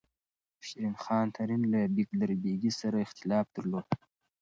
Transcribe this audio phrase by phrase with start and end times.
[0.67, 3.87] شېرخان ترین له بیګلربیګي سره اختلاف درلود.